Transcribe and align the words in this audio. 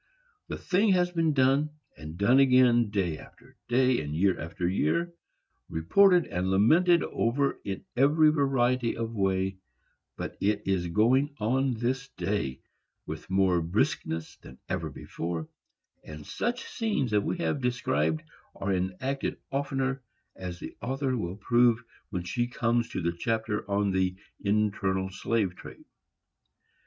The 0.47 0.57
thing 0.57 0.93
has 0.93 1.11
been 1.11 1.31
done, 1.33 1.69
and 1.95 2.17
done 2.17 2.39
again, 2.39 2.89
day 2.89 3.19
after 3.19 3.55
day, 3.67 4.01
and 4.01 4.15
year 4.15 4.39
after 4.39 4.67
year, 4.67 5.13
reported 5.69 6.25
and 6.25 6.49
lamented 6.49 7.03
over 7.03 7.59
in 7.63 7.85
every 7.95 8.31
variety 8.31 8.97
of 8.97 9.13
way; 9.13 9.59
but 10.17 10.37
it 10.41 10.63
is 10.65 10.87
going 10.87 11.35
on 11.39 11.75
this 11.75 12.07
day 12.17 12.61
with 13.05 13.29
more 13.29 13.61
briskness 13.61 14.37
than 14.37 14.57
ever 14.67 14.89
before, 14.89 15.47
and 16.03 16.25
such 16.25 16.63
scenes 16.63 17.13
as 17.13 17.21
we 17.21 17.37
have 17.37 17.61
described 17.61 18.23
are 18.55 18.73
enacted 18.73 19.37
oftener, 19.51 20.01
as 20.35 20.57
the 20.59 20.75
author 20.81 21.15
will 21.15 21.35
prove 21.37 21.79
when 22.09 22.23
she 22.23 22.47
comes 22.47 22.89
to 22.89 23.03
the 23.03 23.13
chapter 23.13 23.69
on 23.69 23.91
the 23.91 24.15
internal 24.43 25.11
slave 25.11 25.55
trade. 25.55 25.85